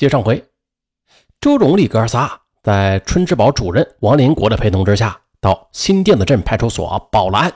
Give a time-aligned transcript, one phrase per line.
[0.00, 0.42] 接上回，
[1.42, 7.52] 周荣利哥仨在春之宝主任王林国的陪同之下，到新店子镇派出所报了案。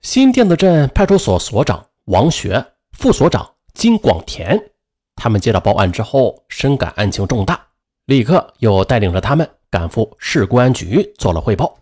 [0.00, 4.70] 新店子镇派出所所长王学、副所长金广田，
[5.16, 7.66] 他们接到报案之后，深感案情重大，
[8.04, 11.76] 立刻又带领着他们赶赴市公安局做了汇报。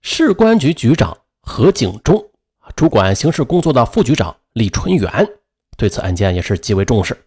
[0.00, 2.30] 市公安局局长何景忠，
[2.74, 5.28] 主管刑事工作的副局长李春元，
[5.76, 7.23] 对此案件也是极为重视。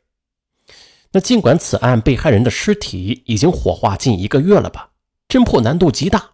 [1.12, 4.90] 那尽管此案被害人的尸体已经火化近一个月了吧，
[5.30, 6.32] 侦破难度极大，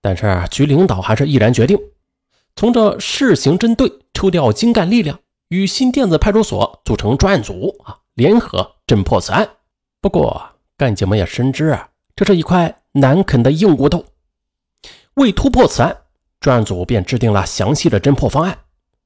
[0.00, 1.78] 但是局领导还是毅然决定
[2.56, 9.48] 从这市刑侦队抽调精干力量，与新店子派出所组成专案组啊，联合侦破此案。
[10.00, 10.42] 不过
[10.76, 14.04] 干警们也深知啊，这是一块难啃的硬骨头。
[15.14, 15.96] 为突破此案，
[16.40, 18.58] 专案组便制定了详细的侦破方案，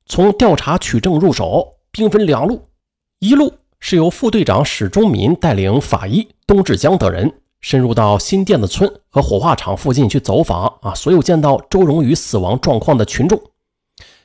[0.07, 2.63] 从调查取证入手，兵分两路，
[3.19, 3.52] 一路。
[3.85, 13.43] 是由副队长史忠民带领法医东志江等人深入到新店子村和火化场附近去走访啊，所有见到周荣宇死亡状况的群众，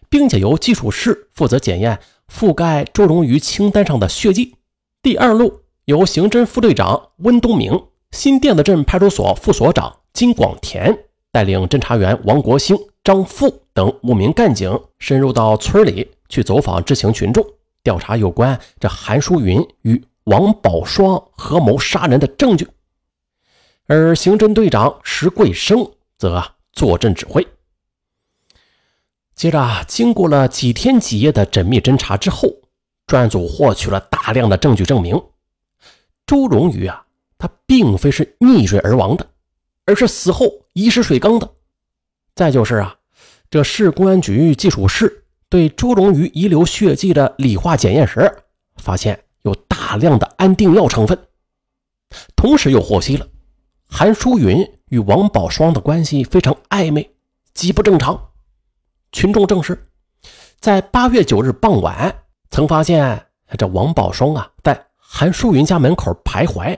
[0.09, 1.99] 并且由技术室负责检验
[2.31, 4.53] 覆盖周荣宇清单上的血迹。
[5.01, 10.95] 第二路由刑侦副队长温东明、新店子镇派出所副所长金广田
[11.31, 17.43] 带领侦查员王国兴、张富等五名干警深入到村里去走访知情群众。
[17.87, 22.67] 调查有关这韩淑云与王宝双合谋杀人的证据，
[23.85, 26.43] 而刑侦队长石桂生则
[26.73, 27.47] 坐镇指挥。
[29.33, 32.49] 接着，经过了几天几夜的缜密侦查之后，
[33.05, 35.23] 专案组获取了大量的证据，证明
[36.25, 37.05] 周荣宇啊，
[37.37, 39.25] 他并非是溺水而亡的，
[39.85, 41.49] 而是死后遗失水缸的。
[42.35, 42.97] 再就是啊，
[43.49, 45.23] 这市公安局技术室。
[45.49, 48.43] 对周荣瑜遗留血迹的理化检验时，
[48.75, 51.17] 发现有大量的安定药成分，
[52.35, 53.25] 同时又获悉了
[53.87, 57.09] 韩淑云与王宝双的关系非常暧昧，
[57.53, 58.31] 极不正常。
[59.13, 59.81] 群众证实，
[60.59, 66.77] 在八月九日傍晚，曾发现这王宝双啊在韩淑云家门口徘徊。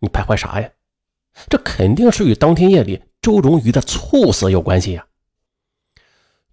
[0.00, 0.68] 你徘徊啥呀？
[1.48, 5.06] 这肯定是与当天夜里周荣瑜的猝死有关系呀。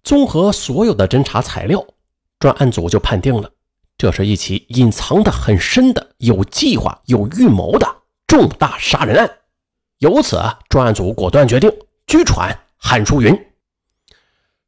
[0.04, 1.84] 综合所有的侦查材料，
[2.38, 3.50] 专案组就判定了，
[3.98, 7.86] 这是一起隐藏的很深的、有计划、有预谋的
[8.26, 9.30] 重大杀人案。
[9.98, 11.70] 由此，专案组果断决定
[12.06, 13.38] 拘传韩淑云。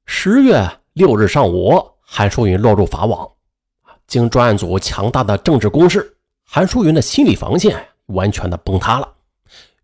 [0.04, 3.30] 十月六日上午，韩淑云落入法网。
[4.06, 9.08] 经专案组强大的政治攻势，韩淑云的心理防线完全的崩塌了。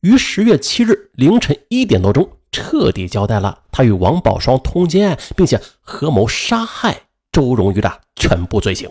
[0.01, 2.29] 于十月七日凌晨一点多钟。
[2.53, 8.91] 彻底交代了他与王宝双通奸，并且合谋杀害周荣瑜的全部罪行。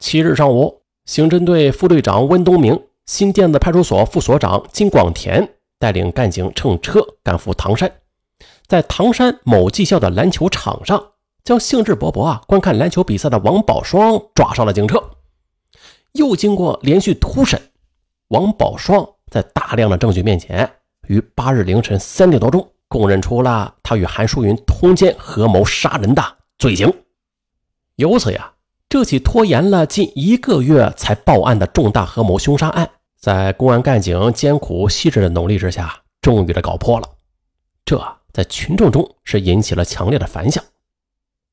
[0.00, 7.88] 七日上午，刑侦队副队长温东明、新店子派出所副所长金广田带领干警乘车赶赴唐山，
[8.66, 11.12] 在唐山某技校的篮球场上，
[11.44, 15.00] 将兴致勃勃啊观看篮球比赛的王宝双抓上了警车。
[16.14, 17.62] 又经过连续突审，
[18.30, 20.68] 王宝双在大量的证据面前。
[21.06, 26.24] 于八日凌晨三点多钟，供认出了他与韩淑云通奸合谋杀人的
[26.58, 26.92] 罪行。
[27.96, 28.52] 由此呀，
[28.88, 32.90] 这起拖延了近一个月才报案的重大合谋凶杀案，
[33.20, 37.08] 在公安干警艰苦细致的努力之下，终于的搞破了。
[37.84, 40.64] 这在群众中是引起了强烈的反响。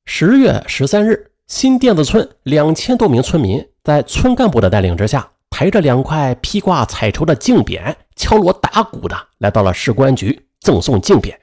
[0.06, 5.31] 十月十三日，新店子村两千多名村民在村干部的带领之下。
[5.47, 11.37] 抬着两块披挂彩绸的镜匾，敲锣打鼓的来到了市公安局赠送镜匾。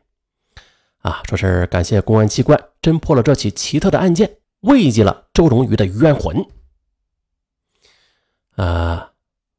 [0.98, 6.44] 啊，说是感谢公安机关侦破了这起奇特的案件，慰藉了周荣瑜的冤魂。
[8.56, 9.12] 啊，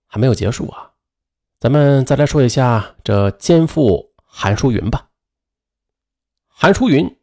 [0.05, 0.91] 还没有结束啊，
[1.61, 5.07] 咱们再来说一下这奸夫韩淑云吧。
[6.49, 7.17] 韩淑云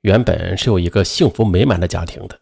[0.00, 2.40] 原本是有一个幸福美满的家庭的，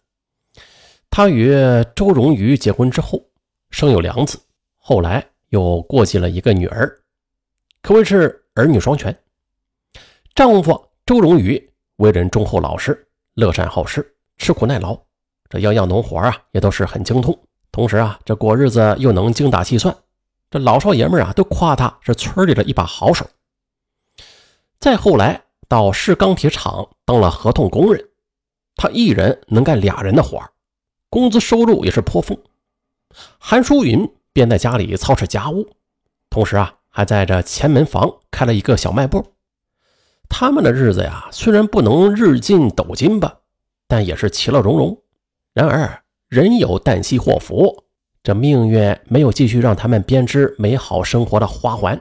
[1.10, 1.52] 她与
[1.96, 3.26] 周荣瑜结婚之后。
[3.70, 4.38] 生有两子，
[4.78, 7.02] 后来又过继了一个女儿，
[7.82, 9.16] 可谓是儿女双全。
[10.40, 14.98] 丈夫周荣宇为人忠厚老实，乐善好施，吃苦耐劳，
[15.50, 17.38] 这样样农活啊也都是很精通。
[17.70, 19.94] 同时啊，这过日子又能精打细算，
[20.50, 23.28] 这老少爷们啊都夸他是村里的一把好手。
[24.78, 28.02] 再后来到市钢铁厂当了合同工人，
[28.76, 30.42] 他一人能干俩人的活
[31.10, 32.38] 工资收入也是颇丰。
[33.38, 35.68] 韩淑云便在家里操持家务，
[36.30, 39.34] 同时啊，还在这前门房开了一个小卖部。
[40.30, 43.40] 他们的日子呀，虽然不能日进斗金吧，
[43.86, 45.02] 但也是其乐融融。
[45.52, 47.84] 然而，人有旦夕祸福，
[48.22, 52.00] 这命运没有继续让他们编织美好生活的花环。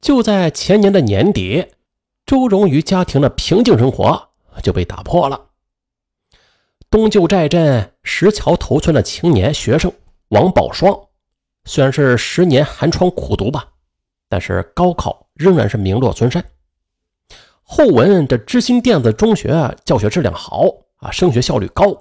[0.00, 1.66] 就在前年的年底，
[2.24, 4.30] 周荣于家庭的平静生活
[4.62, 5.50] 就被打破了。
[6.90, 9.92] 东旧寨镇石桥头村的青年学生
[10.28, 10.98] 王宝双，
[11.66, 13.68] 虽然是十年寒窗苦读吧，
[14.28, 16.42] 但是高考仍然是名落孙山。
[17.68, 20.66] 后闻这知新电子中学教学质量好
[20.98, 22.00] 啊，升学效率高，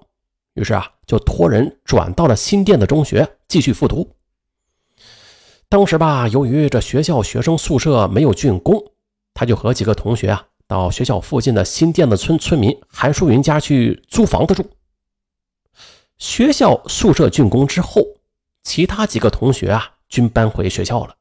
[0.54, 4.08] 于是啊，就托人转到了新电子中学继续复读。
[5.68, 8.80] 当时吧，由于这学校学生宿舍没有竣工，
[9.34, 14.64] 他就和几个同学啊，到学校附近的新店子村村民韩淑云家去租房子住。
[16.20, 18.04] 学校宿舍竣工之后，
[18.64, 21.16] 其他几个同学啊，均搬回学校了。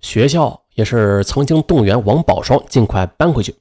[0.00, 3.54] 学校也是曾经动员王宝双尽快搬回去，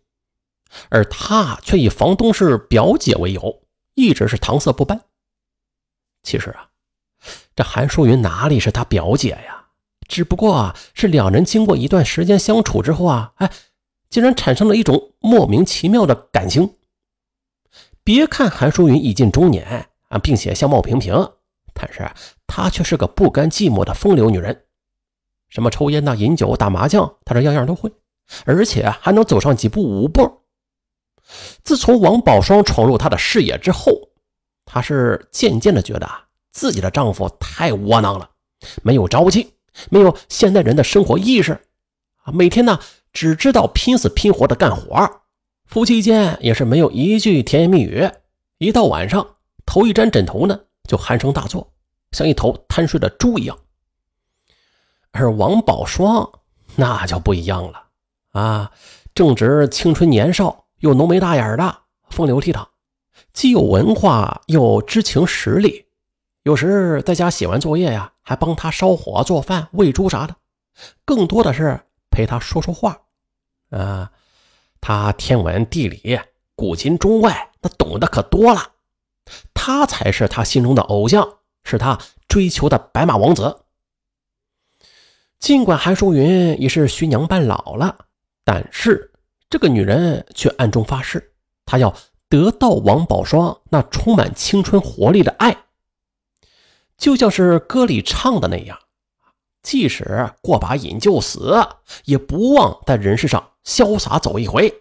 [0.90, 3.62] 而他却以房东是表姐为由，
[3.94, 5.02] 一直是搪塞不搬。
[6.24, 6.70] 其实啊，
[7.56, 9.68] 这韩淑云哪里是他表姐呀？
[10.08, 13.52] 只不过啊，是两人经过一段时间相处之后啊，哎，
[14.10, 16.76] 竟然产生了一种莫名其妙的感情。
[18.04, 21.32] 别看韩淑云已近中年啊，并且相貌平平，
[21.74, 22.12] 但是
[22.46, 24.66] 她却是个不甘寂寞的风流女人。
[25.50, 27.92] 什么抽烟呐、饮酒、打麻将，她这样样都会，
[28.46, 30.43] 而且还能走上几步舞步。
[31.64, 34.10] 自从王宝双闯入她的视野之后，
[34.66, 36.10] 她是渐渐的觉得
[36.52, 38.30] 自己的丈夫太窝囊了，
[38.82, 39.54] 没有朝气。
[39.90, 41.54] 没有现代人的生活意识
[42.26, 42.80] 啊，每天呢
[43.12, 45.22] 只知道拼死拼活的干活，
[45.66, 48.08] 夫妻间也是没有一句甜言蜜语。
[48.60, 51.74] 一到晚上，头一沾枕头呢，就鼾声大作，
[52.12, 53.58] 像一头贪睡的猪一样。
[55.10, 56.32] 而王宝双
[56.76, 57.86] 那就不一样了
[58.34, 58.72] 啊，
[59.16, 61.78] 正值青春年少，又浓眉大眼的，
[62.10, 62.68] 风流倜傥，
[63.32, 65.86] 既有文化又知情识理。
[66.44, 70.36] 有时在家写完作业呀，还帮他烧火做饭、喂猪啥的，
[71.06, 71.80] 更多的是
[72.12, 73.00] 陪他说说话。
[73.70, 74.12] 啊，
[74.82, 76.20] 他天文地理、
[76.54, 78.74] 古今中外，那懂得可多了。
[79.54, 81.98] 他才是他心中的偶像，是他
[82.28, 83.62] 追求的白马王子。
[85.40, 88.00] 尽管韩淑云已是徐娘半老了，
[88.44, 89.13] 但是
[89.54, 91.32] 这个女人却暗中发誓，
[91.64, 91.96] 她要
[92.28, 95.56] 得到王宝双那充满青春活力的爱。
[96.98, 98.80] 就像是歌里唱的那样，
[99.62, 101.56] 即使过把瘾就死，
[102.06, 104.74] 也不忘在人世上潇洒走一回。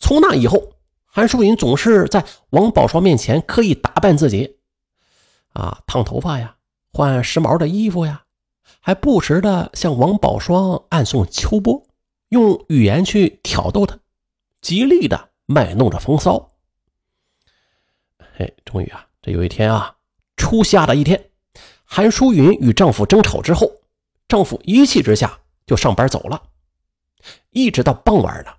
[0.00, 0.72] 从那以后，
[1.06, 4.56] 韩淑云总是在王宝双面前刻意打扮自己，
[5.52, 6.56] 啊，烫头发呀，
[6.92, 8.24] 换时髦的衣服呀，
[8.80, 11.86] 还不时的向王宝双暗送秋波，
[12.28, 13.98] 用语言去挑逗他，
[14.60, 16.50] 极力的卖弄着风骚。
[18.36, 19.96] 嘿，终于啊，这有一天啊。
[20.36, 21.30] 初夏的一天，
[21.84, 23.70] 韩淑云与丈夫争吵之后，
[24.28, 26.42] 丈夫一气之下就上班走了，
[27.50, 28.58] 一直到傍晚了，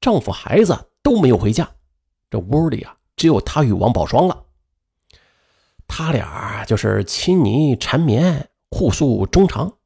[0.00, 1.70] 丈夫孩子都没有回家，
[2.30, 4.44] 这屋里啊只有她与王宝双了。
[5.86, 9.78] 他俩就是亲昵缠绵，互诉衷肠。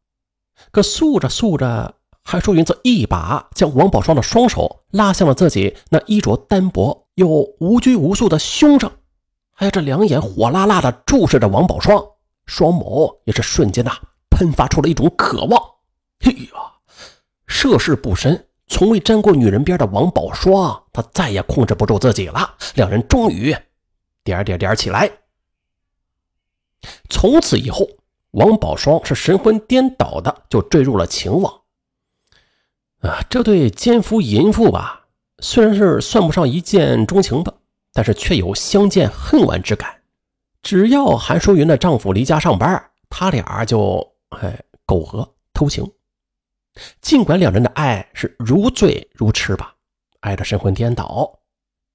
[0.70, 7.28] 可诉着诉着，韩淑云则一把将王宝双的双手拉向了自己那衣着单薄又
[7.58, 8.90] 无拘无束的胸上。
[9.56, 12.02] 哎，这两眼火辣辣的注视着王宝双，
[12.46, 13.92] 双眸也是瞬间呐
[14.30, 15.62] 喷发出了一种渴望。
[16.20, 16.72] 哎呀，
[17.46, 22.54] 涉世不深、从未沾过女人边的王宝双，他再也控制不住自己了。
[22.74, 23.54] 两人终于
[24.24, 25.10] 点点点起来。
[27.10, 27.86] 从此以后，
[28.30, 31.61] 王宝双是神魂颠倒的就坠入了情网。
[33.02, 35.06] 啊，这对奸夫淫妇吧，
[35.40, 37.54] 虽然是算不上一见钟情吧。
[37.94, 40.00] 但是却有相见恨晚之感。
[40.62, 45.86] 只要韩淑云的丈夫离家上班，他俩就哎苟合偷情。
[47.02, 49.74] 尽管两人的爱是如醉如痴吧，
[50.20, 51.38] 爱得神魂颠倒，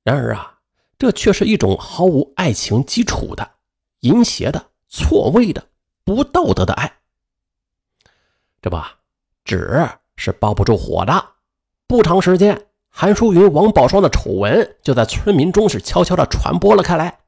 [0.03, 0.59] 然而啊，
[0.99, 3.49] 这却是一种毫无爱情基础的
[4.01, 5.67] 淫邪的、错位的、
[6.03, 6.99] 不道德的爱。
[8.61, 8.79] 这不，
[9.43, 9.83] 纸
[10.17, 11.25] 是包不住火的。
[11.87, 12.61] 不长时间。
[12.89, 17.19] 韩淑云、王宝双的丑闻就在村民中是悄悄地传播了开来，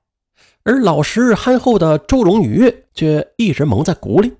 [0.63, 4.33] 而老实憨厚的周荣宇却一直蒙在鼓里。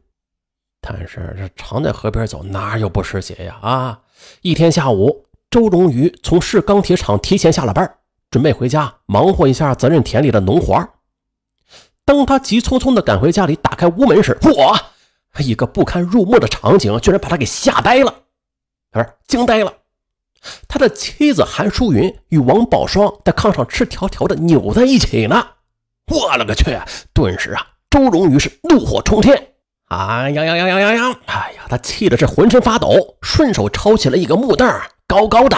[0.82, 3.60] 但是这常在河边走，哪有不湿鞋呀？
[3.62, 4.00] 啊！
[4.42, 7.98] 一天下午，周荣宇从市钢铁厂提前下了班，
[8.32, 10.84] 准备回家忙活一下责任田里的农活。
[12.06, 14.76] 当他急匆匆地赶回家里，打开屋门时，嚯！
[15.38, 18.12] 一个不堪入目的场景居然把他给吓呆了，
[18.92, 19.74] 不是惊呆了。
[20.68, 25.46] 他的妻子韩淑云与王宝双在炕上赤条条的扭在一起呢，
[26.08, 26.80] 我了个去！
[27.14, 29.54] 顿时啊，周荣于是怒火冲天，
[29.86, 31.20] 啊呀呀呀呀呀呀！
[31.26, 34.68] 哎呀，他气的是浑身发抖，顺手抄起了一个木凳，
[35.06, 35.58] 高高的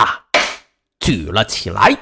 [0.99, 1.95] 举了起来。